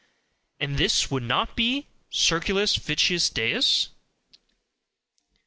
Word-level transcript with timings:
And 0.59 0.79
this 0.79 1.11
would 1.11 1.21
not 1.21 1.55
be 1.55 1.85
circulus 2.11 2.75
vitiosus 2.75 3.31
deus? 3.31 3.89